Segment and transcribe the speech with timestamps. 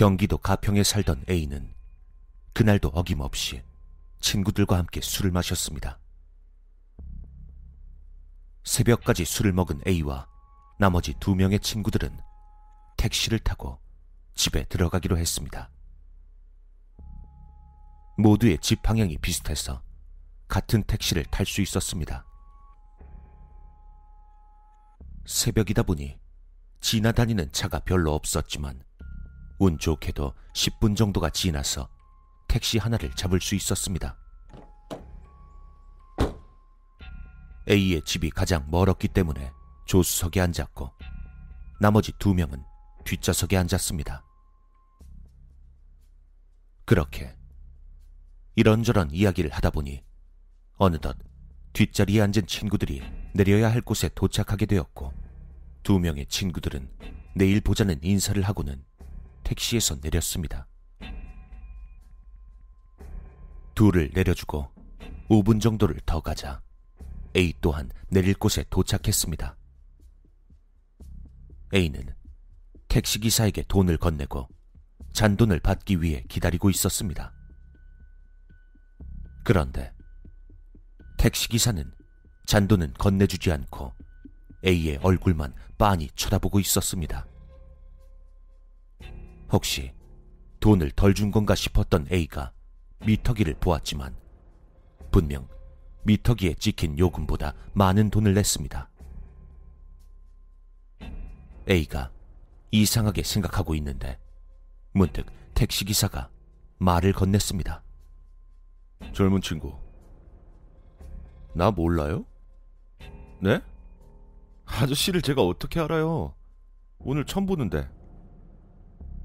[0.00, 1.74] 경기도 가평에 살던 A는
[2.54, 3.62] 그날도 어김없이
[4.20, 5.98] 친구들과 함께 술을 마셨습니다.
[8.64, 10.26] 새벽까지 술을 먹은 A와
[10.78, 12.18] 나머지 두 명의 친구들은
[12.96, 13.78] 택시를 타고
[14.34, 15.70] 집에 들어가기로 했습니다.
[18.16, 19.82] 모두의 집 방향이 비슷해서
[20.48, 22.24] 같은 택시를 탈 수 있었습니다.
[25.26, 26.18] 새벽이다 보니
[26.80, 28.82] 지나다니는 차가 별로 없었지만
[29.62, 31.86] 운 좋게도 10분 정도가 지나서
[32.48, 34.16] 택시 하나를 잡을 수 있었습니다.
[37.68, 39.52] A의 집이 가장 멀었기 때문에
[39.84, 40.90] 조수석에 앉았고
[41.78, 42.64] 나머지 두 명은
[43.04, 44.24] 뒷좌석에 앉았습니다.
[46.86, 47.36] 그렇게
[48.56, 50.02] 이런저런 이야기를 하다 보니
[50.78, 51.18] 어느덧
[51.74, 53.02] 뒷자리에 앉은 친구들이
[53.34, 55.12] 내려야 할 곳에 도착하게 되었고
[55.82, 56.90] 두 명의 친구들은
[57.34, 58.88] 내일 보자는 인사를 하고는
[59.50, 60.68] 택시에서 내렸습니다.
[63.74, 64.70] 둘을 내려주고
[65.28, 66.62] 5분 정도를 더 가자
[67.36, 69.56] A 또한 내릴 곳에 도착했습니다.
[71.74, 72.14] A는
[72.88, 74.48] 택시기사에게 돈을 건네고
[75.12, 77.32] 잔돈을 받기 위해 기다리고 있었습니다.
[79.42, 79.92] 그런데
[81.18, 81.92] 택시기사는
[82.46, 83.94] 잔돈은 건네주지 않고
[84.64, 87.26] A의 얼굴만 빤히 쳐다보고 있었습니다.
[89.52, 89.92] 혹시
[90.60, 92.52] 돈을 덜 준 건가 싶었던 A가
[93.04, 94.14] 미터기를 보았지만
[95.10, 95.48] 분명
[96.04, 98.88] 미터기에 찍힌 요금보다 많은 돈을 냈습니다.
[101.68, 102.10] A가
[102.70, 104.18] 이상하게 생각하고 있는데
[104.92, 106.30] 문득 택시기사가
[106.78, 107.82] 말을 건넸습니다.
[109.12, 109.76] 젊은 친구.
[111.54, 112.24] 나 몰라요?
[113.40, 113.60] 네?
[114.64, 116.34] 아저씨를 제가 어떻게 알아요?
[116.98, 117.88] 오늘 처음 보는데.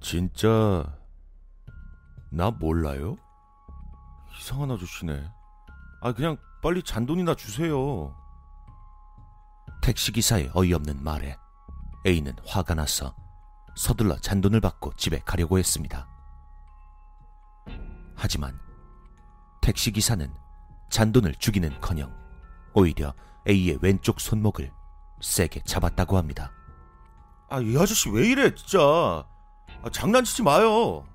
[0.00, 0.96] 진짜
[2.30, 3.16] 나 몰라요?
[4.38, 5.30] 이상한 아저씨네.
[6.00, 8.14] 아 그냥 빨리 잔돈이나 주세요.
[9.82, 11.36] 택시기사의 어이없는 말에
[12.06, 13.14] A는 화가 나서
[13.76, 16.08] 서둘러 잔돈을 받고 집에 가려고 했습니다.
[18.14, 18.58] 하지만
[19.60, 20.32] 택시기사는
[20.90, 22.12] 잔돈을 주기는커녕
[22.74, 23.14] 오히려
[23.48, 24.70] A의 왼쪽 손목을
[25.20, 26.52] 세게 잡았다고 합니다.
[27.50, 29.24] 아, 이 아저씨 왜 이래, 진짜.
[29.82, 31.06] 아, 장난치지 마요.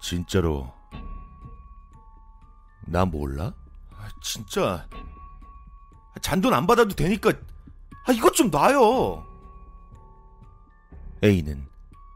[0.00, 0.72] 진짜로
[2.86, 3.52] 나 몰라?
[3.96, 4.88] 아, 진짜
[6.20, 7.32] 잔돈 안 받아도 되니까
[8.04, 9.24] 아, 이것 좀 놔요.
[11.22, 11.68] A는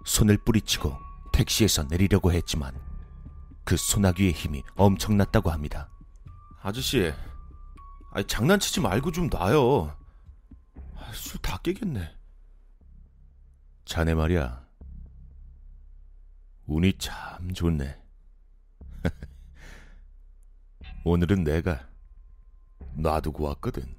[0.04, 0.96] 손을 뿌리치고
[1.32, 2.74] 택시에서 내리려고 했지만
[3.64, 5.88] 그 소나기의 힘이 엄청났다고 합니다.
[6.62, 7.12] 아저씨,
[8.12, 9.96] 아니, 장난치지 말고 좀 놔요.
[10.96, 12.16] 아, 술다 깨겠네.
[13.84, 14.65] 자네 말이야.
[16.66, 17.96] 운이 참 좋네.
[21.04, 21.88] 오늘은 내가
[22.94, 23.94] 놔두고 왔거든.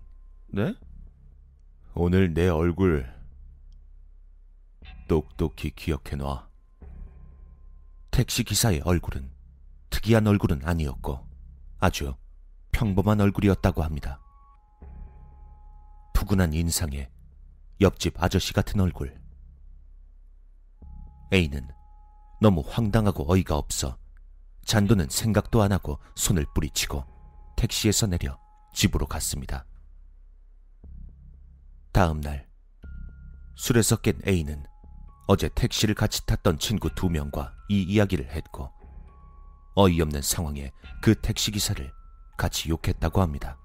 [0.48, 0.76] 네?
[1.94, 3.10] 오늘 내 얼굴
[5.08, 6.50] 똑똑히 기억해놔.
[8.12, 9.32] 택시 기사의 얼굴은
[9.90, 11.26] 특이한 얼굴은 아니었고
[11.80, 12.16] 아주
[12.74, 14.20] 평범한 얼굴이었다고 합니다.
[16.14, 17.10] 푸근한 인상에
[17.80, 19.18] 옆집 아저씨 같은 얼굴.
[21.32, 21.77] A는
[22.40, 23.98] 너무 황당하고 어이가 없어
[24.66, 27.06] 잔도는 생각도 안 하고 손을 뿌리치고
[27.56, 28.38] 택시에서 내려
[28.74, 29.66] 집으로 갔습니다.
[31.92, 32.48] 다음 날
[33.56, 34.64] 술에서 깬 A는
[35.28, 38.72] 어제 택시를 같이 탔던 친구 두 명과 이 이야기를 했고
[39.76, 40.72] 어이없는 상황에
[41.02, 41.92] 그 택시 기사를
[42.38, 43.58] 같이 욕했다고 합니다.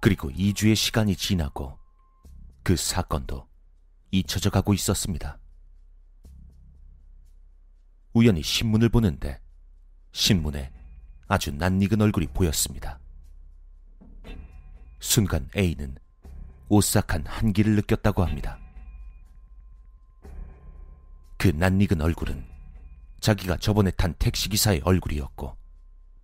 [0.00, 1.78] 그리고 2주의 시간이 지나고
[2.62, 3.48] 그 사건도
[4.10, 5.38] 잊혀져 가고 있었습니다.
[8.18, 9.40] 우연히 신문을 보는데
[10.10, 10.72] 신문에
[11.28, 12.98] 아주 낯익은 얼굴이 보였습니다.
[14.98, 15.96] 순간 A는
[16.68, 18.58] 오싹한 한기를 느꼈다고 합니다.
[21.36, 22.44] 그 낯익은 얼굴은
[23.20, 25.56] 자기가 저번에 탄 택시기사의 얼굴이었고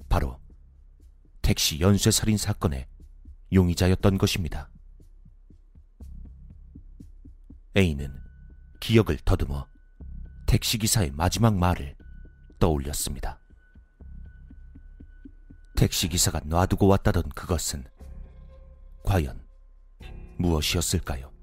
[0.08, 0.40] 바로
[1.42, 2.88] 택시 연쇄살인 사건의
[3.52, 4.68] 용의자였던 것입니다.
[7.76, 8.20] A는
[8.80, 9.68] 기억을 더듬어
[10.54, 11.96] 택시기사의 마지막 말을
[12.60, 13.40] 떠올렸습니다.
[15.74, 17.84] 택시기사가 놔두고 왔다던 그것은
[19.02, 19.44] 과연
[20.38, 21.33] 무엇이었을까요?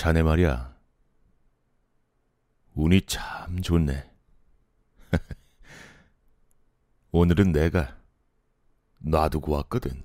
[0.00, 0.74] 자네 말이야.
[2.72, 4.10] 운이 참 좋네.
[7.12, 7.98] 오늘은 내가
[8.96, 10.02] 놔두고 왔거든.